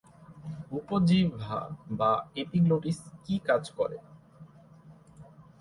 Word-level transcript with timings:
উপজিহ্বা 0.71 1.59
বা 1.91 2.11
এপিগ্লটিস 2.35 2.99
কি 3.25 3.35
কাজ 3.47 3.63
করে? 3.77 3.97